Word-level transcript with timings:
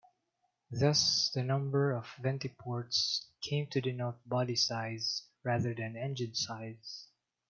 Thus 0.71 1.29
the 1.31 1.43
number 1.43 1.91
of 1.91 2.07
VentiPorts 2.19 3.25
came 3.39 3.67
to 3.67 3.79
denote 3.81 4.17
body 4.27 4.55
size 4.55 5.21
rather 5.43 5.75
than 5.75 5.95
engine 5.95 6.33
size. 6.33 7.05